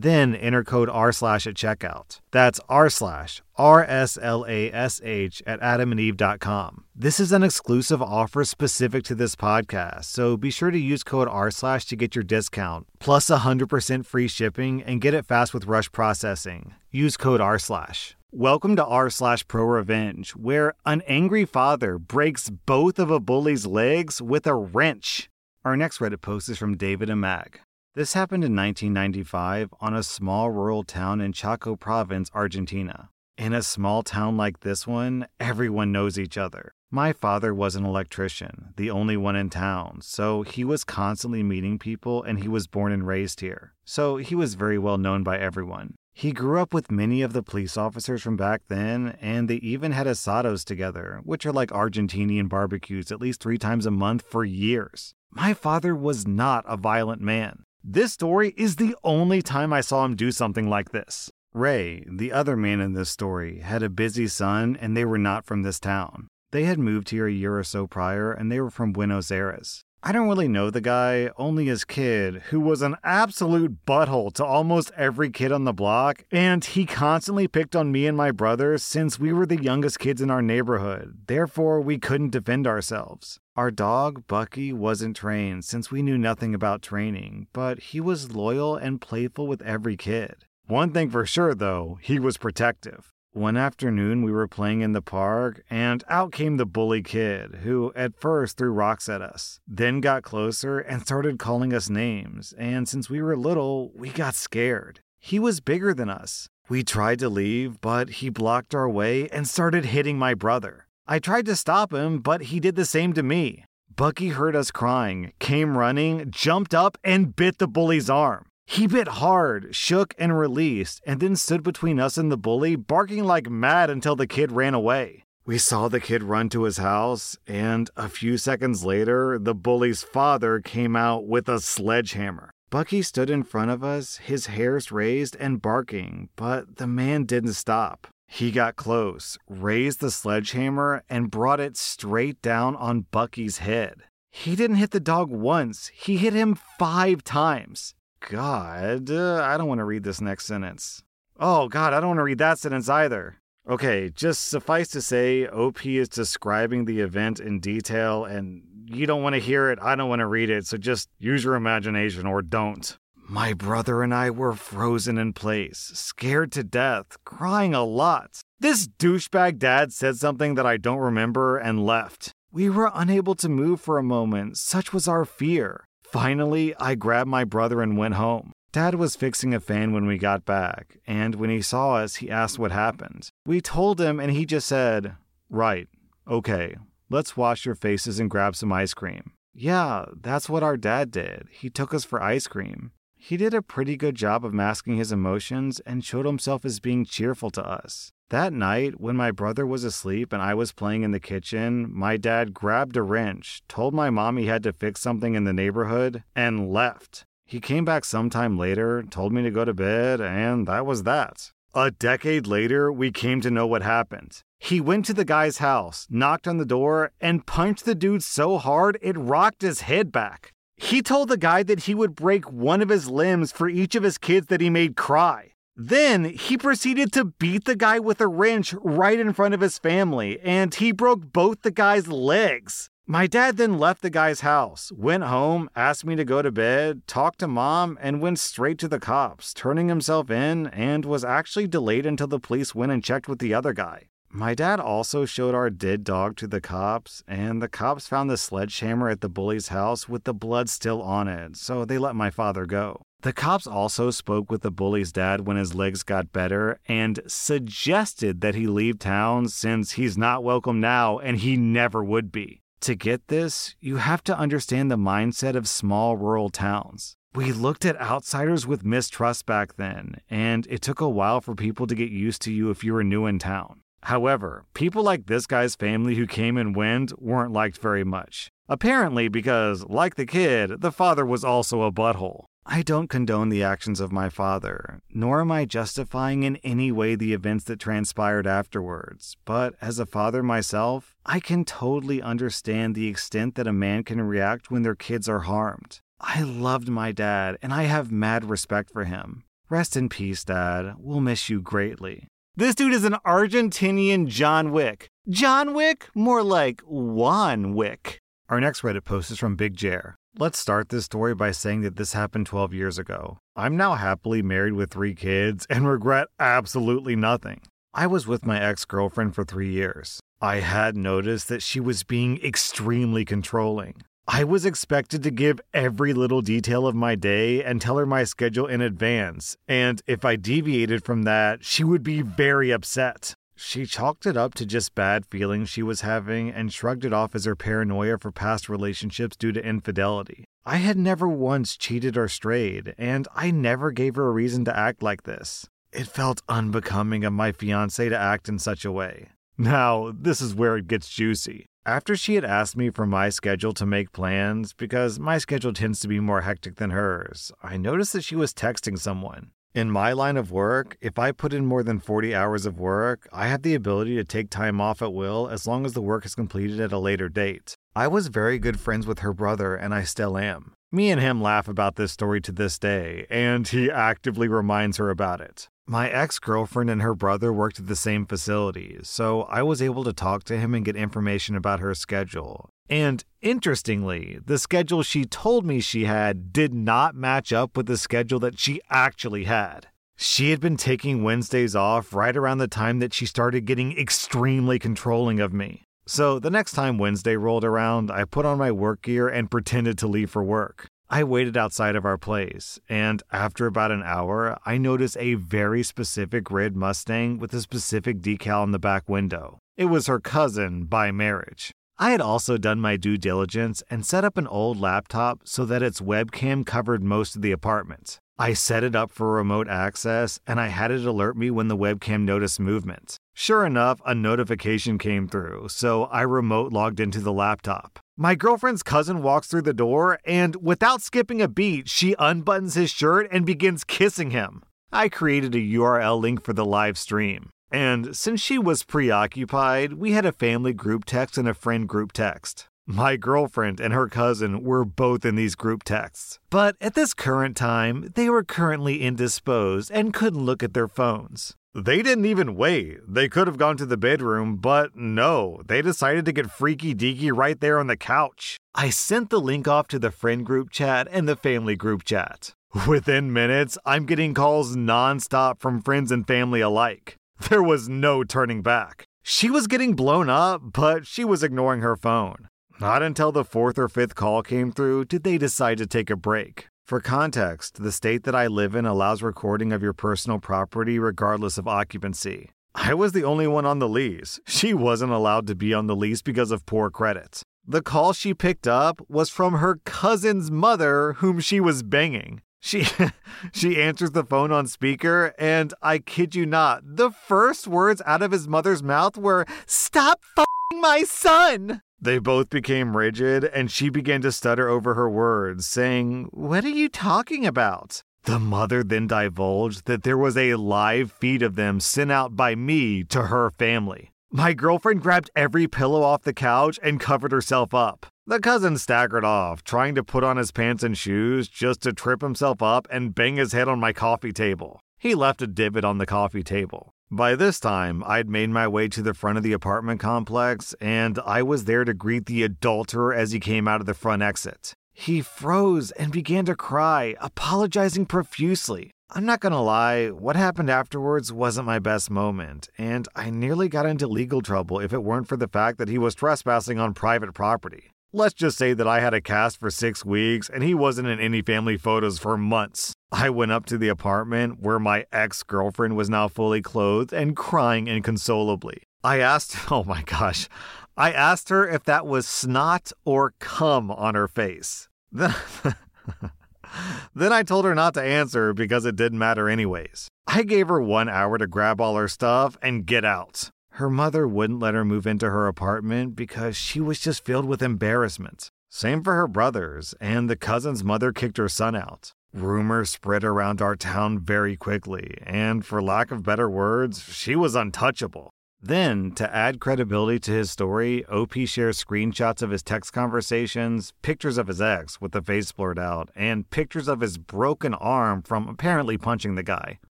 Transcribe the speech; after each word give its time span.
Then 0.00 0.36
enter 0.36 0.62
code 0.62 0.88
R 0.88 1.10
slash 1.10 1.44
at 1.48 1.54
checkout. 1.54 2.20
That's 2.30 2.60
R 2.68 2.88
slash 2.88 3.42
R 3.56 3.82
S 3.82 4.16
L 4.22 4.46
A 4.48 4.72
S 4.72 5.00
H 5.02 5.42
at 5.44 5.60
adamandeve.com. 5.60 6.84
This 6.94 7.18
is 7.18 7.32
an 7.32 7.42
exclusive 7.42 8.00
offer 8.00 8.44
specific 8.44 9.02
to 9.04 9.16
this 9.16 9.34
podcast, 9.34 10.04
so 10.04 10.36
be 10.36 10.50
sure 10.50 10.70
to 10.70 10.78
use 10.78 11.02
code 11.02 11.26
R 11.26 11.50
slash 11.50 11.84
to 11.86 11.96
get 11.96 12.14
your 12.14 12.22
discount, 12.22 12.86
plus 13.00 13.28
100% 13.28 14.06
free 14.06 14.28
shipping, 14.28 14.84
and 14.84 15.00
get 15.00 15.14
it 15.14 15.26
fast 15.26 15.52
with 15.52 15.66
rush 15.66 15.90
processing. 15.90 16.74
Use 16.92 17.16
code 17.16 17.40
R 17.40 17.58
slash. 17.58 18.16
Welcome 18.30 18.76
to 18.76 18.86
r 18.86 19.10
slash 19.10 19.48
pro 19.48 19.64
revenge, 19.64 20.30
where 20.36 20.74
an 20.86 21.02
angry 21.08 21.44
father 21.44 21.98
breaks 21.98 22.50
both 22.50 23.00
of 23.00 23.10
a 23.10 23.18
bully's 23.18 23.66
legs 23.66 24.22
with 24.22 24.46
a 24.46 24.54
wrench. 24.54 25.28
Our 25.64 25.76
next 25.76 25.98
Reddit 25.98 26.20
post 26.20 26.48
is 26.48 26.56
from 26.56 26.76
David 26.76 27.10
and 27.10 27.20
Mag. 27.20 27.58
This 27.98 28.12
happened 28.12 28.44
in 28.44 28.54
1995 28.54 29.74
on 29.80 29.92
a 29.92 30.04
small 30.04 30.52
rural 30.52 30.84
town 30.84 31.20
in 31.20 31.32
Chaco 31.32 31.74
province, 31.74 32.30
Argentina. 32.32 33.10
In 33.36 33.52
a 33.52 33.60
small 33.60 34.04
town 34.04 34.36
like 34.36 34.60
this 34.60 34.86
one, 34.86 35.26
everyone 35.40 35.90
knows 35.90 36.16
each 36.16 36.38
other. 36.38 36.70
My 36.92 37.12
father 37.12 37.52
was 37.52 37.74
an 37.74 37.84
electrician, 37.84 38.72
the 38.76 38.88
only 38.88 39.16
one 39.16 39.34
in 39.34 39.50
town, 39.50 39.98
so 40.00 40.42
he 40.42 40.62
was 40.62 40.84
constantly 40.84 41.42
meeting 41.42 41.76
people 41.76 42.22
and 42.22 42.38
he 42.38 42.46
was 42.46 42.68
born 42.68 42.92
and 42.92 43.04
raised 43.04 43.40
here. 43.40 43.74
So 43.84 44.18
he 44.18 44.36
was 44.36 44.54
very 44.54 44.78
well 44.78 44.96
known 44.96 45.24
by 45.24 45.36
everyone. 45.40 45.96
He 46.12 46.30
grew 46.30 46.60
up 46.60 46.72
with 46.72 46.92
many 46.92 47.22
of 47.22 47.32
the 47.32 47.42
police 47.42 47.76
officers 47.76 48.22
from 48.22 48.36
back 48.36 48.62
then, 48.68 49.18
and 49.20 49.50
they 49.50 49.56
even 49.56 49.90
had 49.90 50.06
asados 50.06 50.64
together, 50.64 51.20
which 51.24 51.44
are 51.44 51.52
like 51.52 51.70
Argentinian 51.70 52.48
barbecues 52.48 53.10
at 53.10 53.20
least 53.20 53.40
three 53.40 53.58
times 53.58 53.86
a 53.86 53.90
month 53.90 54.22
for 54.22 54.44
years. 54.44 55.14
My 55.32 55.52
father 55.52 55.96
was 55.96 56.28
not 56.28 56.64
a 56.68 56.76
violent 56.76 57.20
man. 57.20 57.64
This 57.90 58.12
story 58.12 58.52
is 58.54 58.76
the 58.76 58.94
only 59.02 59.40
time 59.40 59.72
I 59.72 59.80
saw 59.80 60.04
him 60.04 60.14
do 60.14 60.30
something 60.30 60.68
like 60.68 60.90
this. 60.90 61.30
Ray, 61.54 62.04
the 62.06 62.32
other 62.32 62.54
man 62.54 62.82
in 62.82 62.92
this 62.92 63.08
story, 63.08 63.60
had 63.60 63.82
a 63.82 63.88
busy 63.88 64.26
son 64.26 64.76
and 64.78 64.94
they 64.94 65.06
were 65.06 65.16
not 65.16 65.46
from 65.46 65.62
this 65.62 65.80
town. 65.80 66.28
They 66.50 66.64
had 66.64 66.78
moved 66.78 67.08
here 67.08 67.26
a 67.26 67.32
year 67.32 67.58
or 67.58 67.64
so 67.64 67.86
prior 67.86 68.30
and 68.30 68.52
they 68.52 68.60
were 68.60 68.68
from 68.68 68.92
Buenos 68.92 69.30
Aires. 69.30 69.86
I 70.00 70.12
don't 70.12 70.28
really 70.28 70.46
know 70.46 70.70
the 70.70 70.80
guy, 70.80 71.30
only 71.36 71.66
his 71.66 71.84
kid, 71.84 72.36
who 72.50 72.60
was 72.60 72.82
an 72.82 72.96
absolute 73.02 73.84
butthole 73.84 74.32
to 74.34 74.44
almost 74.44 74.92
every 74.96 75.28
kid 75.28 75.50
on 75.50 75.64
the 75.64 75.72
block, 75.72 76.24
and 76.30 76.64
he 76.64 76.86
constantly 76.86 77.48
picked 77.48 77.74
on 77.74 77.90
me 77.90 78.06
and 78.06 78.16
my 78.16 78.30
brother 78.30 78.78
since 78.78 79.18
we 79.18 79.32
were 79.32 79.44
the 79.44 79.60
youngest 79.60 79.98
kids 79.98 80.22
in 80.22 80.30
our 80.30 80.40
neighborhood. 80.40 81.22
Therefore, 81.26 81.80
we 81.80 81.98
couldn't 81.98 82.30
defend 82.30 82.64
ourselves. 82.64 83.40
Our 83.56 83.72
dog, 83.72 84.24
Bucky, 84.28 84.72
wasn't 84.72 85.16
trained 85.16 85.64
since 85.64 85.90
we 85.90 86.00
knew 86.00 86.16
nothing 86.16 86.54
about 86.54 86.80
training, 86.80 87.48
but 87.52 87.80
he 87.80 88.00
was 88.00 88.30
loyal 88.30 88.76
and 88.76 89.00
playful 89.00 89.48
with 89.48 89.62
every 89.62 89.96
kid. 89.96 90.44
One 90.68 90.92
thing 90.92 91.10
for 91.10 91.26
sure, 91.26 91.56
though, 91.56 91.98
he 92.00 92.20
was 92.20 92.36
protective. 92.36 93.12
One 93.38 93.58
afternoon, 93.58 94.22
we 94.22 94.32
were 94.32 94.48
playing 94.48 94.80
in 94.80 94.94
the 94.94 95.02
park, 95.02 95.62
and 95.68 96.02
out 96.08 96.32
came 96.32 96.56
the 96.56 96.66
bully 96.66 97.02
kid, 97.02 97.56
who 97.62 97.92
at 97.94 98.18
first 98.18 98.56
threw 98.56 98.72
rocks 98.72 99.08
at 99.08 99.22
us, 99.22 99.60
then 99.68 100.00
got 100.00 100.24
closer 100.24 100.80
and 100.80 101.02
started 101.02 101.38
calling 101.38 101.72
us 101.72 101.88
names. 101.88 102.54
And 102.58 102.88
since 102.88 103.08
we 103.08 103.22
were 103.22 103.36
little, 103.36 103.92
we 103.94 104.08
got 104.08 104.34
scared. 104.34 105.02
He 105.20 105.38
was 105.38 105.60
bigger 105.60 105.94
than 105.94 106.08
us. 106.08 106.48
We 106.68 106.82
tried 106.82 107.18
to 107.20 107.28
leave, 107.28 107.80
but 107.80 108.08
he 108.10 108.28
blocked 108.28 108.74
our 108.74 108.88
way 108.88 109.28
and 109.28 109.46
started 109.46 109.84
hitting 109.84 110.18
my 110.18 110.34
brother. 110.34 110.86
I 111.06 111.18
tried 111.18 111.46
to 111.46 111.54
stop 111.54 111.92
him, 111.92 112.18
but 112.18 112.44
he 112.44 112.58
did 112.58 112.76
the 112.76 112.84
same 112.86 113.12
to 113.12 113.22
me. 113.22 113.64
Bucky 113.94 114.30
heard 114.30 114.56
us 114.56 114.70
crying, 114.70 115.32
came 115.38 115.76
running, 115.76 116.30
jumped 116.30 116.74
up, 116.74 116.96
and 117.04 117.36
bit 117.36 117.58
the 117.58 117.68
bully's 117.68 118.10
arm. 118.10 118.46
He 118.70 118.86
bit 118.86 119.08
hard, 119.08 119.74
shook, 119.74 120.14
and 120.18 120.38
released, 120.38 121.00
and 121.06 121.20
then 121.20 121.36
stood 121.36 121.62
between 121.62 121.98
us 121.98 122.18
and 122.18 122.30
the 122.30 122.36
bully, 122.36 122.76
barking 122.76 123.24
like 123.24 123.48
mad 123.48 123.88
until 123.88 124.14
the 124.14 124.26
kid 124.26 124.52
ran 124.52 124.74
away. 124.74 125.24
We 125.46 125.56
saw 125.56 125.88
the 125.88 126.00
kid 126.00 126.22
run 126.22 126.50
to 126.50 126.64
his 126.64 126.76
house, 126.76 127.34
and 127.46 127.88
a 127.96 128.10
few 128.10 128.36
seconds 128.36 128.84
later, 128.84 129.38
the 129.38 129.54
bully's 129.54 130.02
father 130.02 130.60
came 130.60 130.96
out 130.96 131.26
with 131.26 131.48
a 131.48 131.60
sledgehammer. 131.60 132.50
Bucky 132.68 133.00
stood 133.00 133.30
in 133.30 133.42
front 133.42 133.70
of 133.70 133.82
us, 133.82 134.18
his 134.18 134.46
hairs 134.46 134.92
raised 134.92 135.34
and 135.40 135.62
barking, 135.62 136.28
but 136.36 136.76
the 136.76 136.86
man 136.86 137.24
didn't 137.24 137.54
stop. 137.54 138.06
He 138.26 138.50
got 138.50 138.76
close, 138.76 139.38
raised 139.48 140.00
the 140.00 140.10
sledgehammer, 140.10 141.02
and 141.08 141.30
brought 141.30 141.58
it 141.58 141.78
straight 141.78 142.42
down 142.42 142.76
on 142.76 143.06
Bucky's 143.10 143.58
head. 143.58 144.02
He 144.30 144.54
didn't 144.54 144.76
hit 144.76 144.90
the 144.90 145.00
dog 145.00 145.30
once, 145.30 145.90
he 145.94 146.18
hit 146.18 146.34
him 146.34 146.58
five 146.78 147.24
times. 147.24 147.94
God, 148.20 149.10
uh, 149.10 149.42
I 149.42 149.56
don't 149.56 149.68
want 149.68 149.78
to 149.78 149.84
read 149.84 150.04
this 150.04 150.20
next 150.20 150.46
sentence. 150.46 151.02
Oh, 151.38 151.68
God, 151.68 151.92
I 151.92 152.00
don't 152.00 152.08
want 152.08 152.18
to 152.18 152.24
read 152.24 152.38
that 152.38 152.58
sentence 152.58 152.88
either. 152.88 153.36
Okay, 153.68 154.10
just 154.10 154.48
suffice 154.48 154.88
to 154.88 155.02
say, 155.02 155.46
OP 155.46 155.84
is 155.84 156.08
describing 156.08 156.84
the 156.84 157.00
event 157.00 157.38
in 157.38 157.60
detail, 157.60 158.24
and 158.24 158.62
you 158.86 159.06
don't 159.06 159.22
want 159.22 159.34
to 159.34 159.40
hear 159.40 159.70
it, 159.70 159.78
I 159.80 159.94
don't 159.94 160.08
want 160.08 160.20
to 160.20 160.26
read 160.26 160.50
it, 160.50 160.66
so 160.66 160.78
just 160.78 161.08
use 161.18 161.44
your 161.44 161.54
imagination 161.54 162.26
or 162.26 162.40
don't. 162.42 162.96
My 163.28 163.52
brother 163.52 164.02
and 164.02 164.14
I 164.14 164.30
were 164.30 164.54
frozen 164.54 165.18
in 165.18 165.34
place, 165.34 165.90
scared 165.92 166.50
to 166.52 166.64
death, 166.64 167.18
crying 167.26 167.74
a 167.74 167.84
lot. 167.84 168.40
This 168.58 168.88
douchebag 168.88 169.58
dad 169.58 169.92
said 169.92 170.16
something 170.16 170.54
that 170.54 170.64
I 170.66 170.78
don't 170.78 170.98
remember 170.98 171.58
and 171.58 171.84
left. 171.84 172.32
We 172.50 172.70
were 172.70 172.90
unable 172.94 173.34
to 173.34 173.48
move 173.50 173.82
for 173.82 173.98
a 173.98 174.02
moment, 174.02 174.56
such 174.56 174.94
was 174.94 175.06
our 175.06 175.26
fear. 175.26 175.87
Finally, 176.10 176.74
I 176.76 176.94
grabbed 176.94 177.28
my 177.28 177.44
brother 177.44 177.82
and 177.82 177.98
went 177.98 178.14
home. 178.14 178.52
Dad 178.72 178.94
was 178.94 179.14
fixing 179.14 179.52
a 179.52 179.60
fan 179.60 179.92
when 179.92 180.06
we 180.06 180.16
got 180.16 180.46
back, 180.46 180.98
and 181.06 181.34
when 181.34 181.50
he 181.50 181.60
saw 181.60 181.96
us, 181.96 182.16
he 182.16 182.30
asked 182.30 182.58
what 182.58 182.70
happened. 182.72 183.28
We 183.44 183.60
told 183.60 184.00
him, 184.00 184.18
and 184.18 184.32
he 184.32 184.46
just 184.46 184.66
said, 184.66 185.16
Right, 185.50 185.86
okay, 186.26 186.76
let's 187.10 187.36
wash 187.36 187.66
your 187.66 187.74
faces 187.74 188.18
and 188.18 188.30
grab 188.30 188.56
some 188.56 188.72
ice 188.72 188.94
cream. 188.94 189.32
Yeah, 189.54 190.06
that's 190.18 190.48
what 190.48 190.62
our 190.62 190.76
dad 190.78 191.10
did. 191.10 191.48
He 191.50 191.68
took 191.68 191.92
us 191.92 192.04
for 192.04 192.22
ice 192.22 192.46
cream. 192.46 192.92
He 193.16 193.36
did 193.36 193.52
a 193.52 193.60
pretty 193.60 193.96
good 193.96 194.14
job 194.14 194.44
of 194.44 194.54
masking 194.54 194.96
his 194.96 195.12
emotions 195.12 195.80
and 195.80 196.04
showed 196.04 196.24
himself 196.24 196.64
as 196.64 196.80
being 196.80 197.04
cheerful 197.04 197.50
to 197.50 197.66
us. 197.66 198.12
That 198.30 198.52
night, 198.52 199.00
when 199.00 199.16
my 199.16 199.30
brother 199.30 199.66
was 199.66 199.84
asleep 199.84 200.34
and 200.34 200.42
I 200.42 200.52
was 200.52 200.72
playing 200.72 201.02
in 201.02 201.12
the 201.12 201.20
kitchen, 201.20 201.88
my 201.90 202.18
dad 202.18 202.52
grabbed 202.52 202.94
a 202.98 203.02
wrench, 203.02 203.62
told 203.68 203.94
my 203.94 204.10
mom 204.10 204.36
he 204.36 204.44
had 204.46 204.62
to 204.64 204.72
fix 204.74 205.00
something 205.00 205.34
in 205.34 205.44
the 205.44 205.54
neighborhood, 205.54 206.24
and 206.36 206.70
left. 206.70 207.24
He 207.46 207.58
came 207.58 207.86
back 207.86 208.04
sometime 208.04 208.58
later, 208.58 209.02
told 209.02 209.32
me 209.32 209.40
to 209.44 209.50
go 209.50 209.64
to 209.64 209.72
bed, 209.72 210.20
and 210.20 210.68
that 210.68 210.84
was 210.84 211.04
that. 211.04 211.52
A 211.74 211.90
decade 211.90 212.46
later, 212.46 212.92
we 212.92 213.10
came 213.10 213.40
to 213.40 213.50
know 213.50 213.66
what 213.66 213.82
happened. 213.82 214.42
He 214.58 214.78
went 214.78 215.06
to 215.06 215.14
the 215.14 215.24
guy's 215.24 215.58
house, 215.58 216.06
knocked 216.10 216.46
on 216.46 216.58
the 216.58 216.66
door, 216.66 217.12
and 217.22 217.46
punched 217.46 217.86
the 217.86 217.94
dude 217.94 218.22
so 218.22 218.58
hard 218.58 218.98
it 219.00 219.16
rocked 219.16 219.62
his 219.62 219.82
head 219.82 220.12
back. 220.12 220.52
He 220.76 221.00
told 221.00 221.30
the 221.30 221.38
guy 221.38 221.62
that 221.62 221.84
he 221.84 221.94
would 221.94 222.14
break 222.14 222.52
one 222.52 222.82
of 222.82 222.90
his 222.90 223.08
limbs 223.08 223.52
for 223.52 223.70
each 223.70 223.94
of 223.94 224.02
his 224.02 224.18
kids 224.18 224.48
that 224.48 224.60
he 224.60 224.68
made 224.68 224.96
cry. 224.96 225.52
Then 225.80 226.24
he 226.24 226.58
proceeded 226.58 227.12
to 227.12 227.24
beat 227.24 227.64
the 227.64 227.76
guy 227.76 228.00
with 228.00 228.20
a 228.20 228.26
wrench 228.26 228.74
right 228.82 229.18
in 229.18 229.32
front 229.32 229.54
of 229.54 229.60
his 229.60 229.78
family, 229.78 230.40
and 230.40 230.74
he 230.74 230.90
broke 230.90 231.32
both 231.32 231.62
the 231.62 231.70
guy's 231.70 232.08
legs. 232.08 232.90
My 233.06 233.28
dad 233.28 233.58
then 233.58 233.78
left 233.78 234.02
the 234.02 234.10
guy's 234.10 234.40
house, 234.40 234.90
went 234.90 235.22
home, 235.22 235.70
asked 235.76 236.04
me 236.04 236.16
to 236.16 236.24
go 236.24 236.42
to 236.42 236.50
bed, 236.50 237.06
talked 237.06 237.38
to 237.38 237.46
mom, 237.46 237.96
and 238.00 238.20
went 238.20 238.40
straight 238.40 238.76
to 238.78 238.88
the 238.88 238.98
cops, 238.98 239.54
turning 239.54 239.88
himself 239.88 240.32
in, 240.32 240.66
and 240.66 241.04
was 241.04 241.24
actually 241.24 241.68
delayed 241.68 242.06
until 242.06 242.26
the 242.26 242.40
police 242.40 242.74
went 242.74 242.90
and 242.90 243.04
checked 243.04 243.28
with 243.28 243.38
the 243.38 243.54
other 243.54 243.72
guy. 243.72 244.08
My 244.30 244.54
dad 244.54 244.80
also 244.80 245.26
showed 245.26 245.54
our 245.54 245.70
dead 245.70 246.02
dog 246.02 246.36
to 246.38 246.48
the 246.48 246.60
cops, 246.60 247.22
and 247.28 247.62
the 247.62 247.68
cops 247.68 248.08
found 248.08 248.28
the 248.28 248.36
sledgehammer 248.36 249.10
at 249.10 249.20
the 249.20 249.28
bully's 249.28 249.68
house 249.68 250.08
with 250.08 250.24
the 250.24 250.34
blood 250.34 250.68
still 250.68 251.00
on 251.00 251.28
it, 251.28 251.56
so 251.56 251.84
they 251.84 251.98
let 251.98 252.16
my 252.16 252.30
father 252.30 252.66
go. 252.66 253.02
The 253.22 253.32
cops 253.32 253.66
also 253.66 254.12
spoke 254.12 254.48
with 254.48 254.62
the 254.62 254.70
bully's 254.70 255.10
dad 255.10 255.44
when 255.44 255.56
his 255.56 255.74
legs 255.74 256.04
got 256.04 256.32
better 256.32 256.78
and 256.86 257.18
suggested 257.26 258.40
that 258.42 258.54
he 258.54 258.68
leave 258.68 259.00
town 259.00 259.48
since 259.48 259.92
he's 259.92 260.16
not 260.16 260.44
welcome 260.44 260.80
now 260.80 261.18
and 261.18 261.38
he 261.38 261.56
never 261.56 262.04
would 262.04 262.30
be. 262.30 262.62
To 262.82 262.94
get 262.94 263.26
this, 263.26 263.74
you 263.80 263.96
have 263.96 264.22
to 264.22 264.38
understand 264.38 264.88
the 264.88 264.96
mindset 264.96 265.56
of 265.56 265.68
small 265.68 266.16
rural 266.16 266.48
towns. 266.48 267.16
We 267.34 267.50
looked 267.50 267.84
at 267.84 268.00
outsiders 268.00 268.68
with 268.68 268.84
mistrust 268.84 269.46
back 269.46 269.76
then, 269.76 270.20
and 270.30 270.64
it 270.70 270.80
took 270.80 271.00
a 271.00 271.08
while 271.08 271.40
for 271.40 271.56
people 271.56 271.88
to 271.88 271.96
get 271.96 272.10
used 272.10 272.40
to 272.42 272.52
you 272.52 272.70
if 272.70 272.84
you 272.84 272.92
were 272.92 273.02
new 273.02 273.26
in 273.26 273.40
town. 273.40 273.80
However, 274.04 274.64
people 274.74 275.02
like 275.02 275.26
this 275.26 275.46
guy's 275.46 275.74
family 275.74 276.14
who 276.14 276.26
came 276.26 276.56
and 276.56 276.76
went 276.76 277.20
weren't 277.20 277.52
liked 277.52 277.78
very 277.78 278.04
much. 278.04 278.48
Apparently, 278.68 279.26
because, 279.26 279.84
like 279.88 280.14
the 280.14 280.26
kid, 280.26 280.80
the 280.80 280.92
father 280.92 281.26
was 281.26 281.42
also 281.42 281.82
a 281.82 281.90
butthole. 281.92 282.44
I 282.70 282.82
don't 282.82 283.08
condone 283.08 283.48
the 283.48 283.62
actions 283.62 283.98
of 283.98 284.12
my 284.12 284.28
father, 284.28 285.00
nor 285.08 285.40
am 285.40 285.50
I 285.50 285.64
justifying 285.64 286.42
in 286.42 286.56
any 286.56 286.92
way 286.92 287.14
the 287.14 287.32
events 287.32 287.64
that 287.64 287.80
transpired 287.80 288.46
afterwards, 288.46 289.38
but 289.46 289.74
as 289.80 289.98
a 289.98 290.04
father 290.04 290.42
myself, 290.42 291.16
I 291.24 291.40
can 291.40 291.64
totally 291.64 292.20
understand 292.20 292.94
the 292.94 293.08
extent 293.08 293.54
that 293.54 293.66
a 293.66 293.72
man 293.72 294.04
can 294.04 294.20
react 294.20 294.70
when 294.70 294.82
their 294.82 294.94
kids 294.94 295.30
are 295.30 295.40
harmed. 295.40 296.00
I 296.20 296.42
loved 296.42 296.90
my 296.90 297.10
dad, 297.10 297.56
and 297.62 297.72
I 297.72 297.84
have 297.84 298.12
mad 298.12 298.44
respect 298.44 298.90
for 298.90 299.04
him. 299.04 299.44
Rest 299.70 299.96
in 299.96 300.10
peace, 300.10 300.44
Dad. 300.44 300.92
We'll 300.98 301.20
miss 301.20 301.48
you 301.48 301.62
greatly. 301.62 302.28
This 302.54 302.74
dude 302.74 302.92
is 302.92 303.04
an 303.04 303.16
Argentinian 303.24 304.26
John 304.26 304.72
Wick. 304.72 305.08
John 305.26 305.72
Wick? 305.72 306.10
More 306.14 306.42
like 306.42 306.82
Juan 306.82 307.74
Wick. 307.74 308.20
Our 308.50 308.60
next 308.60 308.82
Reddit 308.82 309.04
post 309.04 309.30
is 309.30 309.38
from 309.38 309.56
Big 309.56 309.74
Jer. 309.74 310.17
Let's 310.36 310.58
start 310.58 310.90
this 310.90 311.06
story 311.06 311.34
by 311.34 311.50
saying 311.50 311.80
that 311.80 311.96
this 311.96 312.12
happened 312.12 312.46
12 312.46 312.72
years 312.72 312.98
ago. 312.98 313.38
I'm 313.56 313.76
now 313.76 313.94
happily 313.94 314.42
married 314.42 314.74
with 314.74 314.90
three 314.90 315.14
kids 315.14 315.66
and 315.68 315.88
regret 315.88 316.28
absolutely 316.38 317.16
nothing. 317.16 317.60
I 317.94 318.06
was 318.06 318.26
with 318.26 318.46
my 318.46 318.60
ex 318.60 318.84
girlfriend 318.84 319.34
for 319.34 319.44
three 319.44 319.70
years. 319.70 320.20
I 320.40 320.56
had 320.60 320.96
noticed 320.96 321.48
that 321.48 321.62
she 321.62 321.80
was 321.80 322.04
being 322.04 322.38
extremely 322.44 323.24
controlling. 323.24 324.02
I 324.28 324.44
was 324.44 324.66
expected 324.66 325.22
to 325.22 325.30
give 325.30 325.60
every 325.72 326.12
little 326.12 326.42
detail 326.42 326.86
of 326.86 326.94
my 326.94 327.14
day 327.14 327.64
and 327.64 327.80
tell 327.80 327.96
her 327.96 328.06
my 328.06 328.24
schedule 328.24 328.66
in 328.66 328.82
advance, 328.82 329.56
and 329.66 330.02
if 330.06 330.24
I 330.24 330.36
deviated 330.36 331.02
from 331.02 331.22
that, 331.22 331.64
she 331.64 331.82
would 331.82 332.02
be 332.02 332.20
very 332.20 332.70
upset. 332.70 333.34
She 333.60 333.86
chalked 333.86 334.24
it 334.24 334.36
up 334.36 334.54
to 334.54 334.64
just 334.64 334.94
bad 334.94 335.26
feelings 335.26 335.68
she 335.68 335.82
was 335.82 336.02
having 336.02 336.48
and 336.48 336.72
shrugged 336.72 337.04
it 337.04 337.12
off 337.12 337.34
as 337.34 337.44
her 337.44 337.56
paranoia 337.56 338.16
for 338.16 338.30
past 338.30 338.68
relationships 338.68 339.36
due 339.36 339.50
to 339.50 339.66
infidelity. 339.66 340.44
I 340.64 340.76
had 340.76 340.96
never 340.96 341.26
once 341.26 341.76
cheated 341.76 342.16
or 342.16 342.28
strayed, 342.28 342.94
and 342.96 343.26
I 343.34 343.50
never 343.50 343.90
gave 343.90 344.14
her 344.14 344.28
a 344.28 344.32
reason 344.32 344.64
to 344.66 344.78
act 344.78 345.02
like 345.02 345.24
this. 345.24 345.66
It 345.92 346.06
felt 346.06 346.42
unbecoming 346.48 347.24
of 347.24 347.32
my 347.32 347.50
fiance 347.50 348.08
to 348.08 348.16
act 348.16 348.48
in 348.48 348.60
such 348.60 348.84
a 348.84 348.92
way. 348.92 349.30
Now, 349.58 350.12
this 350.16 350.40
is 350.40 350.54
where 350.54 350.76
it 350.76 350.86
gets 350.86 351.08
juicy. 351.08 351.66
After 351.84 352.16
she 352.16 352.36
had 352.36 352.44
asked 352.44 352.76
me 352.76 352.90
for 352.90 353.06
my 353.06 353.28
schedule 353.28 353.72
to 353.72 353.86
make 353.86 354.12
plans, 354.12 354.72
because 354.72 355.18
my 355.18 355.38
schedule 355.38 355.72
tends 355.72 355.98
to 356.00 356.08
be 356.08 356.20
more 356.20 356.42
hectic 356.42 356.76
than 356.76 356.90
hers, 356.90 357.50
I 357.60 357.76
noticed 357.76 358.12
that 358.12 358.24
she 358.24 358.36
was 358.36 358.54
texting 358.54 358.98
someone. 358.98 359.50
In 359.74 359.90
my 359.90 360.12
line 360.12 360.38
of 360.38 360.50
work, 360.50 360.96
if 361.00 361.18
I 361.18 361.30
put 361.30 361.52
in 361.52 361.66
more 361.66 361.82
than 361.82 362.00
40 362.00 362.34
hours 362.34 362.64
of 362.64 362.80
work, 362.80 363.28
I 363.32 363.48
have 363.48 363.62
the 363.62 363.74
ability 363.74 364.16
to 364.16 364.24
take 364.24 364.48
time 364.48 364.80
off 364.80 365.02
at 365.02 365.12
will 365.12 365.46
as 365.48 365.66
long 365.66 365.84
as 365.84 365.92
the 365.92 366.00
work 366.00 366.24
is 366.24 366.34
completed 366.34 366.80
at 366.80 366.92
a 366.92 366.98
later 366.98 367.28
date. 367.28 367.76
I 367.94 368.08
was 368.08 368.28
very 368.28 368.58
good 368.58 368.80
friends 368.80 369.06
with 369.06 369.18
her 369.18 369.34
brother, 369.34 369.76
and 369.76 369.94
I 369.94 370.04
still 370.04 370.38
am. 370.38 370.72
Me 370.90 371.10
and 371.10 371.20
him 371.20 371.42
laugh 371.42 371.68
about 371.68 371.96
this 371.96 372.12
story 372.12 372.40
to 372.40 372.52
this 372.52 372.78
day, 372.78 373.26
and 373.28 373.68
he 373.68 373.90
actively 373.90 374.48
reminds 374.48 374.96
her 374.96 375.10
about 375.10 375.42
it. 375.42 375.68
My 375.86 376.08
ex 376.08 376.38
girlfriend 376.38 376.88
and 376.88 377.02
her 377.02 377.14
brother 377.14 377.52
worked 377.52 377.78
at 377.78 377.88
the 377.88 377.96
same 377.96 378.24
facility, 378.24 378.98
so 379.02 379.42
I 379.42 379.62
was 379.62 379.82
able 379.82 380.02
to 380.04 380.14
talk 380.14 380.44
to 380.44 380.58
him 380.58 380.74
and 380.74 380.84
get 380.84 380.96
information 380.96 381.56
about 381.56 381.80
her 381.80 381.94
schedule. 381.94 382.70
And 382.90 383.24
interestingly, 383.42 384.38
the 384.44 384.58
schedule 384.58 385.02
she 385.02 385.24
told 385.24 385.66
me 385.66 385.80
she 385.80 386.04
had 386.04 386.52
did 386.52 386.72
not 386.72 387.14
match 387.14 387.52
up 387.52 387.76
with 387.76 387.86
the 387.86 387.98
schedule 387.98 388.38
that 388.40 388.58
she 388.58 388.80
actually 388.90 389.44
had. 389.44 389.88
She 390.16 390.50
had 390.50 390.60
been 390.60 390.76
taking 390.76 391.22
Wednesdays 391.22 391.76
off 391.76 392.12
right 392.12 392.36
around 392.36 392.58
the 392.58 392.66
time 392.66 392.98
that 392.98 393.14
she 393.14 393.26
started 393.26 393.66
getting 393.66 393.96
extremely 393.96 394.78
controlling 394.78 395.38
of 395.38 395.52
me. 395.52 395.84
So 396.06 396.38
the 396.38 396.50
next 396.50 396.72
time 396.72 396.98
Wednesday 396.98 397.36
rolled 397.36 397.64
around, 397.64 398.10
I 398.10 398.24
put 398.24 398.46
on 398.46 398.58
my 398.58 398.72
work 398.72 399.02
gear 399.02 399.28
and 399.28 399.50
pretended 399.50 399.98
to 399.98 400.08
leave 400.08 400.30
for 400.30 400.42
work. 400.42 400.88
I 401.10 401.22
waited 401.24 401.56
outside 401.56 401.96
of 401.96 402.04
our 402.04 402.18
place, 402.18 402.78
and 402.88 403.22
after 403.30 403.66
about 403.66 403.92
an 403.92 404.02
hour, 404.02 404.58
I 404.66 404.76
noticed 404.76 405.16
a 405.18 405.34
very 405.34 405.82
specific 405.82 406.50
red 406.50 406.76
Mustang 406.76 407.38
with 407.38 407.54
a 407.54 407.60
specific 407.60 408.20
decal 408.20 408.64
in 408.64 408.72
the 408.72 408.78
back 408.78 409.08
window. 409.08 409.58
It 409.76 409.86
was 409.86 410.06
her 410.06 410.20
cousin 410.20 410.84
by 410.84 411.12
marriage. 411.12 411.70
I 412.00 412.10
had 412.12 412.20
also 412.20 412.56
done 412.56 412.78
my 412.80 412.96
due 412.96 413.18
diligence 413.18 413.82
and 413.90 414.06
set 414.06 414.24
up 414.24 414.38
an 414.38 414.46
old 414.46 414.78
laptop 414.78 415.40
so 415.42 415.64
that 415.64 415.82
its 415.82 416.00
webcam 416.00 416.64
covered 416.64 417.02
most 417.02 417.34
of 417.34 417.42
the 417.42 417.50
apartment. 417.50 418.20
I 418.38 418.52
set 418.52 418.84
it 418.84 418.94
up 418.94 419.10
for 419.10 419.32
remote 419.32 419.66
access 419.66 420.38
and 420.46 420.60
I 420.60 420.68
had 420.68 420.92
it 420.92 421.04
alert 421.04 421.36
me 421.36 421.50
when 421.50 421.66
the 421.66 421.76
webcam 421.76 422.20
noticed 422.22 422.60
movement. 422.60 423.16
Sure 423.34 423.66
enough, 423.66 424.00
a 424.06 424.14
notification 424.14 424.96
came 424.96 425.26
through, 425.26 425.70
so 425.70 426.04
I 426.04 426.22
remote 426.22 426.72
logged 426.72 427.00
into 427.00 427.20
the 427.20 427.32
laptop. 427.32 427.98
My 428.16 428.36
girlfriend's 428.36 428.84
cousin 428.84 429.20
walks 429.20 429.48
through 429.48 429.62
the 429.62 429.74
door 429.74 430.20
and, 430.24 430.54
without 430.56 431.02
skipping 431.02 431.42
a 431.42 431.48
beat, 431.48 431.88
she 431.88 432.14
unbuttons 432.14 432.76
his 432.76 432.90
shirt 432.90 433.26
and 433.32 433.44
begins 433.44 433.82
kissing 433.82 434.30
him. 434.30 434.62
I 434.92 435.08
created 435.08 435.56
a 435.56 435.58
URL 435.58 436.20
link 436.20 436.44
for 436.44 436.52
the 436.52 436.64
live 436.64 436.96
stream. 436.96 437.50
And 437.70 438.16
since 438.16 438.40
she 438.40 438.58
was 438.58 438.82
preoccupied, 438.82 439.94
we 439.94 440.12
had 440.12 440.24
a 440.26 440.32
family 440.32 440.72
group 440.72 441.04
text 441.04 441.36
and 441.38 441.48
a 441.48 441.54
friend 441.54 441.88
group 441.88 442.12
text. 442.12 442.68
My 442.86 443.16
girlfriend 443.16 443.80
and 443.80 443.92
her 443.92 444.08
cousin 444.08 444.62
were 444.62 444.86
both 444.86 445.26
in 445.26 445.34
these 445.34 445.54
group 445.54 445.84
texts. 445.84 446.38
But 446.48 446.74
at 446.80 446.94
this 446.94 447.12
current 447.12 447.54
time, 447.54 448.12
they 448.14 448.30
were 448.30 448.42
currently 448.42 449.02
indisposed 449.02 449.90
and 449.90 450.14
couldn't 450.14 450.46
look 450.46 450.62
at 450.62 450.72
their 450.72 450.88
phones. 450.88 451.54
They 451.74 452.00
didn't 452.00 452.24
even 452.24 452.56
wait. 452.56 453.00
They 453.06 453.28
could 453.28 453.46
have 453.46 453.58
gone 453.58 453.76
to 453.76 453.84
the 453.84 453.98
bedroom, 453.98 454.56
but 454.56 454.96
no, 454.96 455.60
they 455.66 455.82
decided 455.82 456.24
to 456.24 456.32
get 456.32 456.50
freaky 456.50 456.94
deaky 456.94 457.30
right 457.30 457.60
there 457.60 457.78
on 457.78 457.88
the 457.88 457.96
couch. 457.96 458.56
I 458.74 458.88
sent 458.88 459.28
the 459.28 459.38
link 459.38 459.68
off 459.68 459.86
to 459.88 459.98
the 459.98 460.10
friend 460.10 460.44
group 460.46 460.70
chat 460.70 461.08
and 461.10 461.28
the 461.28 461.36
family 461.36 461.76
group 461.76 462.04
chat. 462.04 462.54
Within 462.86 463.34
minutes, 463.34 463.76
I'm 463.84 464.06
getting 464.06 464.32
calls 464.32 464.76
nonstop 464.76 465.60
from 465.60 465.82
friends 465.82 466.10
and 466.10 466.26
family 466.26 466.62
alike. 466.62 467.17
There 467.48 467.62
was 467.62 467.88
no 467.88 468.24
turning 468.24 468.62
back. 468.62 469.06
She 469.22 469.48
was 469.48 469.66
getting 469.68 469.94
blown 469.94 470.28
up, 470.28 470.60
but 470.72 471.06
she 471.06 471.24
was 471.24 471.42
ignoring 471.42 471.80
her 471.82 471.96
phone. 471.96 472.48
Not 472.80 473.02
until 473.02 473.32
the 473.32 473.44
fourth 473.44 473.78
or 473.78 473.88
fifth 473.88 474.14
call 474.14 474.42
came 474.42 474.72
through 474.72 475.06
did 475.06 475.22
they 475.22 475.38
decide 475.38 475.78
to 475.78 475.86
take 475.86 476.10
a 476.10 476.16
break. 476.16 476.68
For 476.84 477.00
context, 477.00 477.82
the 477.82 477.92
state 477.92 478.24
that 478.24 478.34
I 478.34 478.46
live 478.48 478.74
in 478.74 478.86
allows 478.86 479.22
recording 479.22 479.72
of 479.72 479.82
your 479.82 479.92
personal 479.92 480.38
property 480.38 480.98
regardless 480.98 481.58
of 481.58 481.68
occupancy. 481.68 482.50
I 482.74 482.94
was 482.94 483.12
the 483.12 483.24
only 483.24 483.46
one 483.46 483.66
on 483.66 483.78
the 483.78 483.88
lease. 483.88 484.40
She 484.46 484.74
wasn't 484.74 485.12
allowed 485.12 485.46
to 485.46 485.54
be 485.54 485.72
on 485.72 485.86
the 485.86 485.96
lease 485.96 486.22
because 486.22 486.50
of 486.50 486.66
poor 486.66 486.90
credit. 486.90 487.42
The 487.66 487.82
call 487.82 488.12
she 488.12 488.34
picked 488.34 488.66
up 488.66 489.00
was 489.08 489.30
from 489.30 489.54
her 489.54 489.80
cousin's 489.84 490.50
mother, 490.50 491.14
whom 491.14 491.40
she 491.40 491.60
was 491.60 491.82
banging. 491.82 492.40
She 492.60 492.86
she 493.52 493.80
answers 493.80 494.12
the 494.12 494.24
phone 494.24 494.52
on 494.52 494.66
speaker, 494.66 495.34
and 495.38 495.72
I 495.82 495.98
kid 495.98 496.34
you 496.34 496.46
not, 496.46 496.82
the 496.84 497.10
first 497.10 497.66
words 497.66 498.02
out 498.04 498.22
of 498.22 498.32
his 498.32 498.48
mother's 498.48 498.82
mouth 498.82 499.16
were, 499.16 499.46
Stop 499.66 500.20
f***ing 500.36 500.80
my 500.80 501.02
son! 501.02 501.82
They 502.00 502.18
both 502.18 502.48
became 502.48 502.96
rigid, 502.96 503.44
and 503.44 503.70
she 503.70 503.88
began 503.88 504.20
to 504.22 504.32
stutter 504.32 504.68
over 504.68 504.94
her 504.94 505.10
words, 505.10 505.66
saying, 505.66 506.28
What 506.32 506.64
are 506.64 506.68
you 506.68 506.88
talking 506.88 507.44
about? 507.44 508.02
The 508.24 508.38
mother 508.38 508.84
then 508.84 509.06
divulged 509.06 509.86
that 509.86 510.02
there 510.02 510.18
was 510.18 510.36
a 510.36 510.54
live 510.54 511.10
feed 511.10 511.42
of 511.42 511.56
them 511.56 511.80
sent 511.80 512.12
out 512.12 512.36
by 512.36 512.54
me 512.54 513.02
to 513.04 513.22
her 513.22 513.50
family. 513.50 514.12
My 514.30 514.52
girlfriend 514.52 515.00
grabbed 515.00 515.30
every 515.34 515.66
pillow 515.66 516.02
off 516.02 516.22
the 516.22 516.34
couch 516.34 516.78
and 516.82 517.00
covered 517.00 517.32
herself 517.32 517.72
up. 517.72 518.06
The 518.28 518.40
cousin 518.40 518.76
staggered 518.76 519.24
off, 519.24 519.64
trying 519.64 519.94
to 519.94 520.04
put 520.04 520.22
on 520.22 520.36
his 520.36 520.50
pants 520.50 520.82
and 520.82 520.98
shoes 520.98 521.48
just 521.48 521.80
to 521.80 521.94
trip 521.94 522.20
himself 522.20 522.60
up 522.60 522.86
and 522.90 523.14
bang 523.14 523.36
his 523.36 523.52
head 523.52 523.68
on 523.68 523.80
my 523.80 523.94
coffee 523.94 524.34
table. 524.34 524.82
He 524.98 525.14
left 525.14 525.40
a 525.40 525.46
divot 525.46 525.82
on 525.82 525.96
the 525.96 526.04
coffee 526.04 526.42
table. 526.42 526.92
By 527.10 527.36
this 527.36 527.58
time, 527.58 528.04
I'd 528.04 528.28
made 528.28 528.50
my 528.50 528.68
way 528.68 528.86
to 528.88 529.00
the 529.00 529.14
front 529.14 529.38
of 529.38 529.44
the 529.44 529.54
apartment 529.54 530.00
complex, 530.00 530.74
and 530.78 531.18
I 531.24 531.42
was 531.42 531.64
there 531.64 531.86
to 531.86 531.94
greet 531.94 532.26
the 532.26 532.42
adulterer 532.42 533.14
as 533.14 533.32
he 533.32 533.40
came 533.40 533.66
out 533.66 533.80
of 533.80 533.86
the 533.86 533.94
front 533.94 534.20
exit. 534.20 534.74
He 534.92 535.22
froze 535.22 535.90
and 535.92 536.12
began 536.12 536.44
to 536.44 536.54
cry, 536.54 537.16
apologizing 537.22 538.04
profusely. 538.04 538.90
I'm 539.08 539.24
not 539.24 539.40
gonna 539.40 539.62
lie, 539.62 540.08
what 540.08 540.36
happened 540.36 540.68
afterwards 540.68 541.32
wasn't 541.32 541.66
my 541.66 541.78
best 541.78 542.10
moment, 542.10 542.68
and 542.76 543.08
I 543.16 543.30
nearly 543.30 543.70
got 543.70 543.86
into 543.86 544.06
legal 544.06 544.42
trouble 544.42 544.80
if 544.80 544.92
it 544.92 545.02
weren't 545.02 545.28
for 545.28 545.38
the 545.38 545.48
fact 545.48 545.78
that 545.78 545.88
he 545.88 545.96
was 545.96 546.14
trespassing 546.14 546.78
on 546.78 546.92
private 546.92 547.32
property. 547.32 547.92
Let's 548.10 548.32
just 548.32 548.56
say 548.56 548.72
that 548.72 548.88
I 548.88 549.00
had 549.00 549.12
a 549.12 549.20
cast 549.20 549.60
for 549.60 549.68
six 549.70 550.02
weeks 550.02 550.48
and 550.48 550.62
he 550.62 550.72
wasn't 550.72 551.08
in 551.08 551.20
any 551.20 551.42
family 551.42 551.76
photos 551.76 552.18
for 552.18 552.38
months. 552.38 552.94
I 553.12 553.28
went 553.28 553.52
up 553.52 553.66
to 553.66 553.76
the 553.76 553.88
apartment 553.88 554.60
where 554.60 554.78
my 554.78 555.04
ex 555.12 555.42
girlfriend 555.42 555.94
was 555.94 556.08
now 556.08 556.26
fully 556.26 556.62
clothed 556.62 557.12
and 557.12 557.36
crying 557.36 557.86
inconsolably. 557.86 558.84
I 559.04 559.18
asked, 559.18 559.56
oh 559.70 559.84
my 559.84 560.02
gosh, 560.04 560.48
I 560.96 561.12
asked 561.12 561.50
her 561.50 561.68
if 561.68 561.84
that 561.84 562.06
was 562.06 562.26
snot 562.26 562.92
or 563.04 563.34
cum 563.40 563.90
on 563.90 564.14
her 564.14 564.26
face. 564.26 564.88
Then, 565.12 565.34
then 567.14 567.32
I 567.32 567.42
told 567.42 567.66
her 567.66 567.74
not 567.74 567.92
to 567.92 568.02
answer 568.02 568.54
because 568.54 568.86
it 568.86 568.96
didn't 568.96 569.18
matter 569.18 569.50
anyways. 569.50 570.08
I 570.26 570.44
gave 570.44 570.68
her 570.68 570.80
one 570.80 571.10
hour 571.10 571.36
to 571.36 571.46
grab 571.46 571.78
all 571.78 571.96
her 571.96 572.08
stuff 572.08 572.56
and 572.62 572.86
get 572.86 573.04
out. 573.04 573.50
Her 573.78 573.88
mother 573.88 574.26
wouldn't 574.26 574.58
let 574.58 574.74
her 574.74 574.84
move 574.84 575.06
into 575.06 575.30
her 575.30 575.46
apartment 575.46 576.16
because 576.16 576.56
she 576.56 576.80
was 576.80 576.98
just 576.98 577.24
filled 577.24 577.44
with 577.44 577.62
embarrassment. 577.62 578.50
Same 578.68 579.04
for 579.04 579.14
her 579.14 579.28
brothers, 579.28 579.94
and 580.00 580.28
the 580.28 580.34
cousin's 580.34 580.82
mother 580.82 581.12
kicked 581.12 581.36
her 581.36 581.48
son 581.48 581.76
out. 581.76 582.12
Rumors 582.34 582.90
spread 582.90 583.22
around 583.22 583.62
our 583.62 583.76
town 583.76 584.18
very 584.18 584.56
quickly, 584.56 585.16
and 585.22 585.64
for 585.64 585.80
lack 585.80 586.10
of 586.10 586.24
better 586.24 586.50
words, 586.50 587.04
she 587.04 587.36
was 587.36 587.54
untouchable. 587.54 588.30
Then, 588.60 589.12
to 589.12 589.32
add 589.32 589.60
credibility 589.60 590.18
to 590.18 590.32
his 590.32 590.50
story, 590.50 591.04
OP 591.04 591.34
shares 591.46 591.84
screenshots 591.84 592.42
of 592.42 592.50
his 592.50 592.64
text 592.64 592.92
conversations, 592.92 593.92
pictures 594.02 594.38
of 594.38 594.48
his 594.48 594.60
ex 594.60 595.00
with 595.00 595.12
the 595.12 595.22
face 595.22 595.52
blurred 595.52 595.78
out, 595.78 596.10
and 596.16 596.50
pictures 596.50 596.88
of 596.88 597.00
his 597.00 597.16
broken 597.16 597.74
arm 597.74 598.22
from 598.22 598.48
apparently 598.48 598.98
punching 598.98 599.36
the 599.36 599.44
guy. 599.44 599.78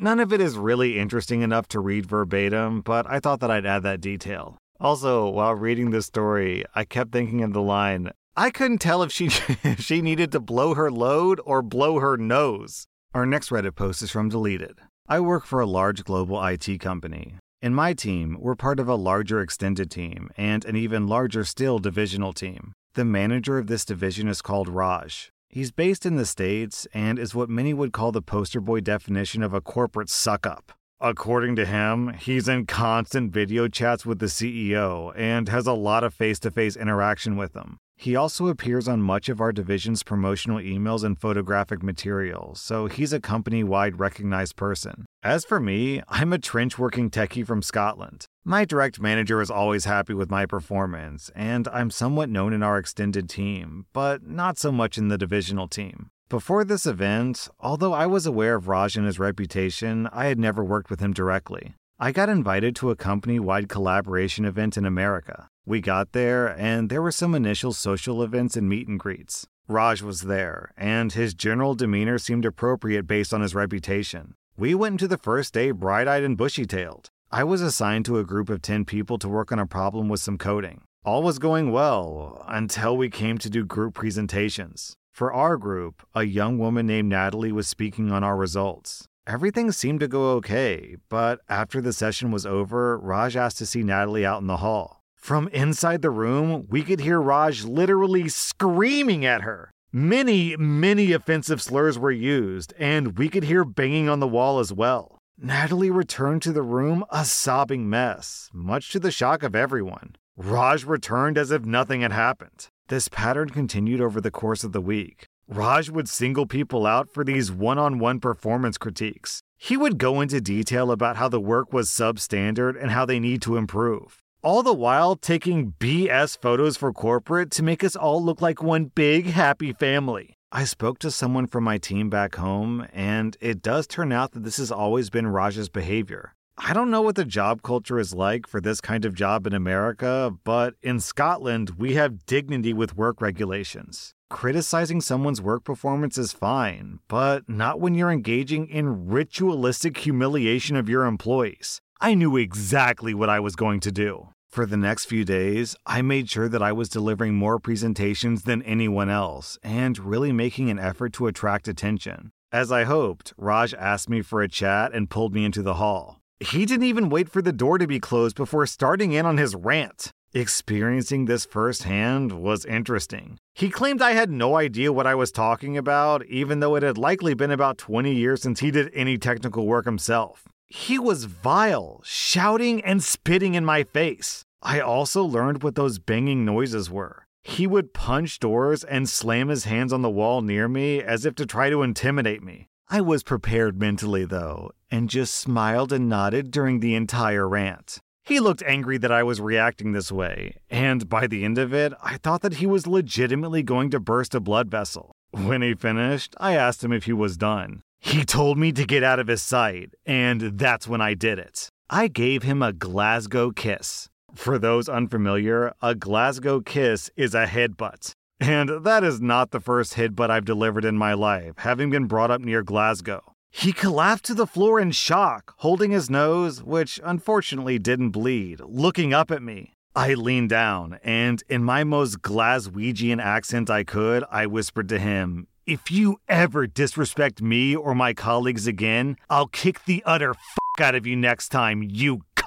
None 0.00 0.20
of 0.20 0.32
it 0.32 0.40
is 0.40 0.56
really 0.56 0.96
interesting 0.96 1.42
enough 1.42 1.66
to 1.68 1.80
read 1.80 2.06
verbatim, 2.06 2.82
but 2.82 3.04
I 3.10 3.18
thought 3.18 3.40
that 3.40 3.50
I'd 3.50 3.66
add 3.66 3.82
that 3.82 4.00
detail. 4.00 4.56
Also, 4.78 5.28
while 5.28 5.56
reading 5.56 5.90
this 5.90 6.06
story, 6.06 6.64
I 6.72 6.84
kept 6.84 7.10
thinking 7.10 7.42
of 7.42 7.52
the 7.52 7.60
line, 7.60 8.10
I 8.36 8.50
couldn't 8.50 8.78
tell 8.78 9.02
if 9.02 9.10
she 9.10 9.26
if 9.26 9.80
she 9.84 10.00
needed 10.00 10.30
to 10.30 10.38
blow 10.38 10.74
her 10.74 10.88
load 10.88 11.40
or 11.44 11.62
blow 11.62 11.98
her 11.98 12.16
nose. 12.16 12.86
Our 13.12 13.26
next 13.26 13.50
Reddit 13.50 13.74
post 13.74 14.00
is 14.00 14.12
from 14.12 14.28
Deleted. 14.28 14.78
I 15.08 15.18
work 15.18 15.44
for 15.44 15.58
a 15.58 15.66
large 15.66 16.04
global 16.04 16.40
IT 16.44 16.78
company. 16.78 17.34
In 17.60 17.74
my 17.74 17.92
team, 17.92 18.36
we're 18.38 18.54
part 18.54 18.78
of 18.78 18.88
a 18.88 18.94
larger 18.94 19.40
extended 19.40 19.90
team 19.90 20.30
and 20.36 20.64
an 20.64 20.76
even 20.76 21.08
larger 21.08 21.42
still 21.42 21.80
divisional 21.80 22.32
team. 22.32 22.72
The 22.94 23.04
manager 23.04 23.58
of 23.58 23.66
this 23.66 23.84
division 23.84 24.28
is 24.28 24.42
called 24.42 24.68
Raj. 24.68 25.32
He's 25.50 25.72
based 25.72 26.04
in 26.04 26.16
the 26.16 26.26
States 26.26 26.86
and 26.92 27.18
is 27.18 27.34
what 27.34 27.48
many 27.48 27.72
would 27.72 27.92
call 27.92 28.12
the 28.12 28.20
poster 28.20 28.60
boy 28.60 28.80
definition 28.80 29.42
of 29.42 29.54
a 29.54 29.62
corporate 29.62 30.10
suck 30.10 30.46
up. 30.46 30.72
According 31.00 31.56
to 31.56 31.64
him, 31.64 32.12
he's 32.18 32.48
in 32.48 32.66
constant 32.66 33.32
video 33.32 33.66
chats 33.66 34.04
with 34.04 34.18
the 34.18 34.26
CEO 34.26 35.12
and 35.16 35.48
has 35.48 35.66
a 35.66 35.72
lot 35.72 36.04
of 36.04 36.12
face 36.12 36.38
to 36.40 36.50
face 36.50 36.76
interaction 36.76 37.36
with 37.36 37.54
him. 37.54 37.78
He 37.96 38.14
also 38.14 38.48
appears 38.48 38.86
on 38.86 39.00
much 39.00 39.30
of 39.30 39.40
our 39.40 39.52
division's 39.52 40.02
promotional 40.02 40.58
emails 40.58 41.02
and 41.02 41.18
photographic 41.18 41.82
materials, 41.82 42.60
so 42.60 42.86
he's 42.86 43.14
a 43.14 43.20
company 43.20 43.64
wide 43.64 43.98
recognized 43.98 44.54
person. 44.54 45.06
As 45.24 45.44
for 45.44 45.58
me, 45.58 46.00
I'm 46.08 46.32
a 46.32 46.38
trench 46.38 46.78
working 46.78 47.10
techie 47.10 47.44
from 47.44 47.60
Scotland. 47.60 48.26
My 48.44 48.64
direct 48.64 49.00
manager 49.00 49.40
is 49.40 49.50
always 49.50 49.84
happy 49.84 50.14
with 50.14 50.30
my 50.30 50.46
performance, 50.46 51.28
and 51.34 51.66
I'm 51.68 51.90
somewhat 51.90 52.30
known 52.30 52.52
in 52.52 52.62
our 52.62 52.78
extended 52.78 53.28
team, 53.28 53.86
but 53.92 54.24
not 54.24 54.58
so 54.58 54.70
much 54.70 54.96
in 54.96 55.08
the 55.08 55.18
divisional 55.18 55.66
team. 55.66 56.10
Before 56.28 56.62
this 56.62 56.86
event, 56.86 57.48
although 57.58 57.92
I 57.92 58.06
was 58.06 58.26
aware 58.26 58.54
of 58.54 58.68
Raj 58.68 58.96
and 58.96 59.06
his 59.06 59.18
reputation, 59.18 60.08
I 60.12 60.26
had 60.26 60.38
never 60.38 60.62
worked 60.62 60.88
with 60.88 61.00
him 61.00 61.12
directly. 61.12 61.74
I 61.98 62.12
got 62.12 62.28
invited 62.28 62.76
to 62.76 62.90
a 62.90 62.96
company 62.96 63.40
wide 63.40 63.68
collaboration 63.68 64.44
event 64.44 64.76
in 64.76 64.86
America. 64.86 65.48
We 65.66 65.80
got 65.80 66.12
there, 66.12 66.46
and 66.56 66.90
there 66.90 67.02
were 67.02 67.10
some 67.10 67.34
initial 67.34 67.72
social 67.72 68.22
events 68.22 68.56
and 68.56 68.68
meet 68.68 68.86
and 68.86 69.00
greets. 69.00 69.48
Raj 69.66 70.00
was 70.00 70.22
there, 70.22 70.70
and 70.76 71.12
his 71.12 71.34
general 71.34 71.74
demeanor 71.74 72.18
seemed 72.18 72.44
appropriate 72.44 73.08
based 73.08 73.34
on 73.34 73.40
his 73.40 73.54
reputation. 73.54 74.34
We 74.58 74.74
went 74.74 74.94
into 74.94 75.06
the 75.06 75.18
first 75.18 75.54
day 75.54 75.70
bright 75.70 76.08
eyed 76.08 76.24
and 76.24 76.36
bushy 76.36 76.66
tailed. 76.66 77.10
I 77.30 77.44
was 77.44 77.62
assigned 77.62 78.04
to 78.06 78.18
a 78.18 78.24
group 78.24 78.50
of 78.50 78.60
10 78.60 78.86
people 78.86 79.16
to 79.18 79.28
work 79.28 79.52
on 79.52 79.60
a 79.60 79.66
problem 79.66 80.08
with 80.08 80.18
some 80.18 80.36
coding. 80.36 80.82
All 81.04 81.22
was 81.22 81.38
going 81.38 81.70
well 81.70 82.44
until 82.48 82.96
we 82.96 83.08
came 83.08 83.38
to 83.38 83.48
do 83.48 83.64
group 83.64 83.94
presentations. 83.94 84.96
For 85.12 85.32
our 85.32 85.56
group, 85.58 86.04
a 86.12 86.24
young 86.24 86.58
woman 86.58 86.88
named 86.88 87.08
Natalie 87.08 87.52
was 87.52 87.68
speaking 87.68 88.10
on 88.10 88.24
our 88.24 88.36
results. 88.36 89.06
Everything 89.28 89.70
seemed 89.70 90.00
to 90.00 90.08
go 90.08 90.32
okay, 90.38 90.96
but 91.08 91.38
after 91.48 91.80
the 91.80 91.92
session 91.92 92.32
was 92.32 92.44
over, 92.44 92.98
Raj 92.98 93.36
asked 93.36 93.58
to 93.58 93.66
see 93.66 93.84
Natalie 93.84 94.26
out 94.26 94.40
in 94.40 94.48
the 94.48 94.56
hall. 94.56 95.04
From 95.14 95.46
inside 95.52 96.02
the 96.02 96.10
room, 96.10 96.66
we 96.68 96.82
could 96.82 96.98
hear 96.98 97.20
Raj 97.20 97.62
literally 97.62 98.28
screaming 98.28 99.24
at 99.24 99.42
her. 99.42 99.70
Many, 99.92 100.54
many 100.58 101.12
offensive 101.12 101.62
slurs 101.62 101.98
were 101.98 102.10
used, 102.10 102.74
and 102.78 103.16
we 103.16 103.30
could 103.30 103.44
hear 103.44 103.64
banging 103.64 104.06
on 104.06 104.20
the 104.20 104.28
wall 104.28 104.58
as 104.58 104.70
well. 104.70 105.16
Natalie 105.38 105.90
returned 105.90 106.42
to 106.42 106.52
the 106.52 106.60
room 106.60 107.06
a 107.10 107.24
sobbing 107.24 107.88
mess, 107.88 108.50
much 108.52 108.90
to 108.92 109.00
the 109.00 109.10
shock 109.10 109.42
of 109.42 109.56
everyone. 109.56 110.16
Raj 110.36 110.84
returned 110.84 111.38
as 111.38 111.50
if 111.50 111.64
nothing 111.64 112.02
had 112.02 112.12
happened. 112.12 112.68
This 112.88 113.08
pattern 113.08 113.48
continued 113.48 114.02
over 114.02 114.20
the 114.20 114.30
course 114.30 114.62
of 114.62 114.72
the 114.72 114.82
week. 114.82 115.26
Raj 115.48 115.88
would 115.88 116.10
single 116.10 116.44
people 116.44 116.86
out 116.86 117.08
for 117.08 117.24
these 117.24 117.50
one 117.50 117.78
on 117.78 117.98
one 117.98 118.20
performance 118.20 118.76
critiques. 118.76 119.40
He 119.56 119.78
would 119.78 119.96
go 119.96 120.20
into 120.20 120.42
detail 120.42 120.90
about 120.90 121.16
how 121.16 121.30
the 121.30 121.40
work 121.40 121.72
was 121.72 121.88
substandard 121.88 122.78
and 122.78 122.90
how 122.90 123.06
they 123.06 123.18
need 123.18 123.40
to 123.42 123.56
improve. 123.56 124.22
All 124.48 124.62
the 124.62 124.72
while 124.72 125.14
taking 125.14 125.74
BS 125.78 126.40
photos 126.40 126.78
for 126.78 126.90
corporate 126.90 127.50
to 127.50 127.62
make 127.62 127.84
us 127.84 127.94
all 127.94 128.24
look 128.24 128.40
like 128.40 128.62
one 128.62 128.86
big 128.86 129.26
happy 129.26 129.74
family. 129.74 130.38
I 130.50 130.64
spoke 130.64 130.98
to 131.00 131.10
someone 131.10 131.46
from 131.46 131.64
my 131.64 131.76
team 131.76 132.08
back 132.08 132.36
home, 132.36 132.86
and 132.94 133.36
it 133.42 133.60
does 133.60 133.86
turn 133.86 134.10
out 134.10 134.32
that 134.32 134.44
this 134.44 134.56
has 134.56 134.72
always 134.72 135.10
been 135.10 135.26
Raj's 135.26 135.68
behavior. 135.68 136.32
I 136.56 136.72
don't 136.72 136.90
know 136.90 137.02
what 137.02 137.16
the 137.16 137.26
job 137.26 137.60
culture 137.60 137.98
is 137.98 138.14
like 138.14 138.46
for 138.46 138.58
this 138.58 138.80
kind 138.80 139.04
of 139.04 139.12
job 139.12 139.46
in 139.46 139.52
America, 139.52 140.32
but 140.44 140.76
in 140.82 140.98
Scotland, 140.98 141.72
we 141.76 141.92
have 141.96 142.24
dignity 142.24 142.72
with 142.72 142.96
work 142.96 143.20
regulations. 143.20 144.14
Criticizing 144.30 145.02
someone's 145.02 145.42
work 145.42 145.62
performance 145.62 146.16
is 146.16 146.32
fine, 146.32 147.00
but 147.06 147.46
not 147.50 147.80
when 147.80 147.94
you're 147.94 148.10
engaging 148.10 148.66
in 148.66 149.08
ritualistic 149.08 149.98
humiliation 149.98 150.74
of 150.74 150.88
your 150.88 151.04
employees. 151.04 151.82
I 152.00 152.14
knew 152.14 152.38
exactly 152.38 153.12
what 153.12 153.28
I 153.28 153.40
was 153.40 153.54
going 153.54 153.80
to 153.80 153.92
do. 153.92 154.28
For 154.48 154.64
the 154.64 154.78
next 154.78 155.04
few 155.04 155.24
days, 155.26 155.76
I 155.86 156.00
made 156.00 156.30
sure 156.30 156.48
that 156.48 156.62
I 156.62 156.72
was 156.72 156.88
delivering 156.88 157.34
more 157.34 157.58
presentations 157.58 158.42
than 158.42 158.62
anyone 158.62 159.10
else 159.10 159.58
and 159.62 159.98
really 159.98 160.32
making 160.32 160.70
an 160.70 160.78
effort 160.78 161.12
to 161.14 161.26
attract 161.26 161.68
attention. 161.68 162.32
As 162.50 162.72
I 162.72 162.84
hoped, 162.84 163.34
Raj 163.36 163.74
asked 163.74 164.08
me 164.08 164.22
for 164.22 164.40
a 164.40 164.48
chat 164.48 164.94
and 164.94 165.10
pulled 165.10 165.34
me 165.34 165.44
into 165.44 165.62
the 165.62 165.74
hall. 165.74 166.18
He 166.40 166.64
didn't 166.64 166.86
even 166.86 167.10
wait 167.10 167.28
for 167.28 167.42
the 167.42 167.52
door 167.52 167.76
to 167.76 167.86
be 167.86 168.00
closed 168.00 168.36
before 168.36 168.66
starting 168.66 169.12
in 169.12 169.26
on 169.26 169.36
his 169.36 169.54
rant. 169.54 170.12
Experiencing 170.32 171.26
this 171.26 171.44
firsthand 171.44 172.32
was 172.32 172.64
interesting. 172.64 173.38
He 173.54 173.68
claimed 173.68 174.00
I 174.00 174.12
had 174.12 174.30
no 174.30 174.56
idea 174.56 174.92
what 174.92 175.06
I 175.06 175.14
was 175.14 175.30
talking 175.30 175.76
about, 175.76 176.24
even 176.26 176.60
though 176.60 176.74
it 176.74 176.82
had 176.82 176.96
likely 176.96 177.34
been 177.34 177.50
about 177.50 177.76
20 177.76 178.14
years 178.14 178.42
since 178.42 178.60
he 178.60 178.70
did 178.70 178.90
any 178.94 179.18
technical 179.18 179.66
work 179.66 179.84
himself. 179.84 180.48
He 180.68 180.98
was 180.98 181.24
vile, 181.24 182.02
shouting 182.04 182.82
and 182.84 183.02
spitting 183.02 183.54
in 183.54 183.64
my 183.64 183.84
face. 183.84 184.44
I 184.62 184.80
also 184.80 185.24
learned 185.24 185.62
what 185.62 185.76
those 185.76 185.98
banging 185.98 186.44
noises 186.44 186.90
were. 186.90 187.24
He 187.42 187.66
would 187.66 187.94
punch 187.94 188.38
doors 188.38 188.84
and 188.84 189.08
slam 189.08 189.48
his 189.48 189.64
hands 189.64 189.92
on 189.92 190.02
the 190.02 190.10
wall 190.10 190.42
near 190.42 190.68
me 190.68 191.00
as 191.00 191.24
if 191.24 191.34
to 191.36 191.46
try 191.46 191.70
to 191.70 191.82
intimidate 191.82 192.42
me. 192.42 192.68
I 192.90 193.00
was 193.00 193.22
prepared 193.22 193.80
mentally, 193.80 194.26
though, 194.26 194.70
and 194.90 195.08
just 195.08 195.34
smiled 195.34 195.92
and 195.92 196.08
nodded 196.08 196.50
during 196.50 196.80
the 196.80 196.94
entire 196.94 197.48
rant. 197.48 197.98
He 198.24 198.40
looked 198.40 198.62
angry 198.64 198.98
that 198.98 199.12
I 199.12 199.22
was 199.22 199.40
reacting 199.40 199.92
this 199.92 200.12
way, 200.12 200.56
and 200.68 201.08
by 201.08 201.26
the 201.26 201.44
end 201.44 201.56
of 201.56 201.72
it, 201.72 201.94
I 202.02 202.18
thought 202.18 202.42
that 202.42 202.54
he 202.54 202.66
was 202.66 202.86
legitimately 202.86 203.62
going 203.62 203.88
to 203.90 204.00
burst 204.00 204.34
a 204.34 204.40
blood 204.40 204.70
vessel. 204.70 205.12
When 205.30 205.62
he 205.62 205.72
finished, 205.72 206.34
I 206.38 206.54
asked 206.56 206.84
him 206.84 206.92
if 206.92 207.04
he 207.04 207.14
was 207.14 207.38
done. 207.38 207.82
He 208.00 208.24
told 208.24 208.58
me 208.58 208.72
to 208.72 208.84
get 208.84 209.02
out 209.02 209.18
of 209.18 209.26
his 209.26 209.42
sight, 209.42 209.94
and 210.06 210.58
that's 210.58 210.88
when 210.88 211.00
I 211.00 211.14
did 211.14 211.38
it. 211.38 211.68
I 211.90 212.08
gave 212.08 212.42
him 212.42 212.62
a 212.62 212.72
Glasgow 212.72 213.50
kiss. 213.50 214.08
For 214.34 214.58
those 214.58 214.88
unfamiliar, 214.88 215.72
a 215.82 215.94
Glasgow 215.94 216.60
kiss 216.60 217.10
is 217.16 217.34
a 217.34 217.46
headbutt. 217.46 218.12
And 218.40 218.84
that 218.84 219.02
is 219.02 219.20
not 219.20 219.50
the 219.50 219.60
first 219.60 219.94
headbutt 219.94 220.30
I've 220.30 220.44
delivered 220.44 220.84
in 220.84 220.96
my 220.96 221.12
life, 221.14 221.54
having 221.58 221.90
been 221.90 222.06
brought 222.06 222.30
up 222.30 222.40
near 222.40 222.62
Glasgow. 222.62 223.32
He 223.50 223.72
collapsed 223.72 224.26
to 224.26 224.34
the 224.34 224.46
floor 224.46 224.78
in 224.78 224.92
shock, 224.92 225.54
holding 225.58 225.90
his 225.90 226.08
nose, 226.08 226.62
which 226.62 227.00
unfortunately 227.02 227.78
didn't 227.78 228.10
bleed, 228.10 228.60
looking 228.60 229.12
up 229.12 229.30
at 229.30 229.42
me. 229.42 229.74
I 229.96 230.14
leaned 230.14 230.50
down, 230.50 231.00
and 231.02 231.42
in 231.48 231.64
my 231.64 231.82
most 231.82 232.22
Glaswegian 232.22 233.20
accent 233.20 233.68
I 233.68 233.82
could, 233.82 234.22
I 234.30 234.46
whispered 234.46 234.88
to 234.90 235.00
him, 235.00 235.47
If 235.68 235.90
you 235.90 236.16
ever 236.30 236.66
disrespect 236.66 237.42
me 237.42 237.76
or 237.76 237.94
my 237.94 238.14
colleagues 238.14 238.66
again, 238.66 239.18
I'll 239.28 239.48
kick 239.48 239.84
the 239.84 240.02
utter 240.06 240.32
fuck 240.32 240.80
out 240.80 240.94
of 240.94 241.06
you 241.06 241.14
next 241.14 241.50
time, 241.50 241.82
you 241.82 242.22
c. 242.38 242.44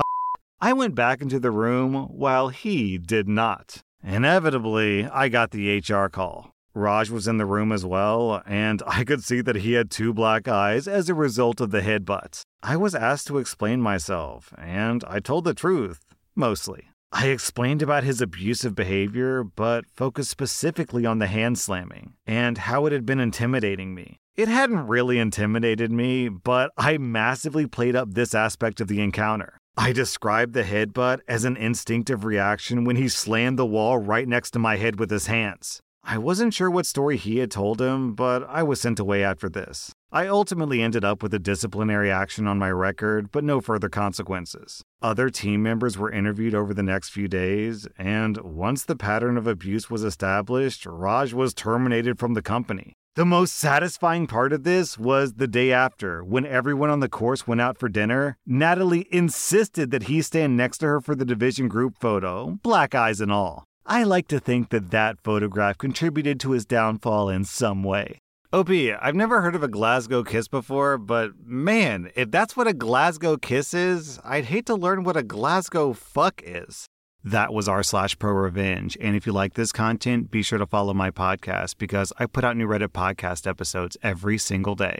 I 0.60 0.74
went 0.74 0.96
back 0.96 1.22
into 1.22 1.40
the 1.40 1.51
room 1.51 2.08
while 2.08 2.50
he 2.50 2.98
did 2.98 3.28
not. 3.28 3.84
Inevitably, 4.04 5.06
I 5.06 5.30
got 5.30 5.51
the 5.51 5.78
HR 5.78 6.08
call. 6.08 6.50
Raj 6.74 7.12
was 7.12 7.28
in 7.28 7.38
the 7.38 7.46
room 7.46 7.72
as 7.72 7.86
well, 7.86 8.42
and 8.48 8.82
I 8.88 9.04
could 9.04 9.24
see 9.24 9.42
that 9.42 9.58
he 9.58 9.74
had 9.74 9.92
two 9.92 10.16
black 10.16 10.48
eyes 10.48 10.88
as 10.88 11.08
a 11.08 11.13
result 11.13 11.62
of 11.62 11.70
the 11.70 11.82
headbutt. 11.82 12.42
I 12.63 12.75
was 12.75 12.96
asked 12.96 13.28
to 13.28 13.38
explain 13.38 13.84
myself, 13.84 14.51
and 14.58 15.04
I 15.08 15.20
told 15.20 15.44
the 15.44 15.54
truth, 15.54 16.00
mostly. 16.36 16.86
I 17.13 17.27
explained 17.27 17.82
about 17.82 18.03
his 18.03 18.22
abusive 18.22 18.74
behavior, 18.74 19.44
but 19.44 19.86
focused 19.94 20.30
specifically 20.30 21.06
on 21.06 21.20
the 21.20 21.27
hand 21.27 21.60
slamming 21.60 22.13
and 22.25 22.58
how 22.58 22.86
it 22.86 22.94
had 22.94 23.06
been 23.06 23.20
intimidating 23.20 23.94
me. 23.94 24.18
It 24.38 24.48
hadn't 24.48 24.88
really 24.88 25.20
intimidated 25.20 25.91
me, 25.91 26.30
but 26.30 26.72
I 26.77 26.98
massively 26.98 27.68
played 27.68 27.96
up 27.98 28.13
this 28.13 28.34
aspect 28.34 28.80
of 28.80 28.88
the 28.88 29.01
encounter. 29.01 29.58
I 29.77 29.91
described 29.91 30.53
the 30.53 30.63
headbutt 30.63 31.20
as 31.27 31.44
an 31.44 31.58
instinctive 31.58 32.24
reaction 32.24 32.86
when 32.86 32.96
he 32.96 33.10
slammed 33.10 33.60
the 33.60 33.65
wall 33.65 33.98
right 33.98 34.27
next 34.27 34.51
to 34.51 34.60
my 34.60 34.77
head 34.77 35.00
with 35.00 35.12
his 35.12 35.27
hands. 35.27 35.82
I 36.03 36.18
wasn't 36.18 36.53
sure 36.53 36.72
what 36.72 36.86
story 36.86 37.18
he 37.18 37.38
had 37.38 37.51
told 37.51 37.82
him, 37.82 38.13
but 38.13 38.44
I 38.50 38.63
was 38.63 38.82
sent 38.82 39.00
away 39.00 39.24
after 39.24 39.50
this. 39.50 39.91
I 40.13 40.27
ultimately 40.27 40.82
ended 40.82 41.06
up 41.06 41.24
with 41.24 41.34
a 41.34 41.39
disciplinary 41.39 42.12
action 42.12 42.46
on 42.46 42.60
my 42.60 42.70
record, 42.70 43.32
but 43.32 43.46
no 43.46 43.62
further 43.62 43.88
consequences. 43.88 44.84
Other 45.01 45.30
team 45.30 45.63
members 45.63 45.98
were 45.98 46.12
interviewed 46.12 46.53
over 46.53 46.74
the 46.74 46.84
next 46.84 47.12
few 47.12 47.30
days, 47.30 47.88
and 47.98 48.36
once 48.39 48.84
the 48.84 48.98
pattern 48.98 49.38
of 49.38 49.48
abuse 49.48 49.89
was 49.89 50.03
established, 50.03 50.86
Raj 50.86 51.32
was 51.32 51.53
terminated 51.53 52.20
from 52.20 52.34
the 52.34 52.41
company. 52.41 52.91
The 53.15 53.24
most 53.24 53.56
satisfying 53.56 54.27
part 54.27 54.51
of 54.51 54.65
this 54.65 54.98
was 54.98 55.36
the 55.36 55.48
day 55.48 55.72
after, 55.72 56.25
when 56.25 56.46
everyone 56.46 56.89
on 56.89 57.00
the 57.00 57.08
course 57.08 57.48
went 57.48 57.62
out 57.62 57.77
for 57.77 57.88
dinner. 57.88 58.38
Natalie 58.46 59.08
insisted 59.12 59.91
that 59.91 60.03
he 60.03 60.22
stand 60.22 60.58
next 60.58 60.80
to 60.80 60.88
her 60.88 61.00
for 61.00 61.15
the 61.15 61.24
division 61.24 61.70
group 61.70 61.98
photo, 62.01 62.60
black 62.63 62.94
eyes 62.94 63.22
and 63.22 63.32
all. 63.32 63.63
I 63.86 64.03
like 64.03 64.27
to 64.27 64.41
think 64.41 64.72
that 64.72 64.91
that 64.91 65.22
photograph 65.24 65.77
contributed 65.77 66.38
to 66.41 66.51
his 66.51 66.65
downfall 66.65 67.30
in 67.30 67.46
some 67.46 67.82
way. 67.82 68.20
OP, 68.53 68.70
I've 68.70 69.15
never 69.15 69.39
heard 69.39 69.55
of 69.55 69.63
a 69.63 69.70
Glasgow 69.70 70.25
kiss 70.25 70.50
before, 70.50 70.98
but 70.98 71.31
man, 71.41 72.12
if 72.17 72.31
that's 72.31 72.58
what 72.58 72.67
a 72.67 72.74
Glasgow 72.74 73.38
kiss 73.38 73.74
is, 73.74 74.20
I'd 74.25 74.43
hate 74.43 74.65
to 74.65 74.75
learn 74.75 75.05
what 75.05 75.15
a 75.15 75.24
Glasgow 75.24 75.93
fuck 75.93 76.41
is. 76.43 76.86
That 77.24 77.53
was 77.53 77.70
r 77.70 77.81
slash 77.81 78.20
pro 78.20 78.34
revenge. 78.34 78.98
And 79.00 79.15
if 79.15 79.25
you 79.25 79.31
like 79.31 79.53
this 79.53 79.72
content, 79.72 80.31
be 80.31 80.43
sure 80.43 80.60
to 80.60 80.65
follow 80.65 80.93
my 80.93 81.12
podcast 81.12 81.77
because 81.77 82.12
I 82.20 82.25
put 82.25 82.43
out 82.43 82.58
new 82.58 82.67
Reddit 82.67 82.89
podcast 82.89 83.48
episodes 83.48 83.96
every 84.03 84.38
single 84.38 84.75
day. 84.75 85.00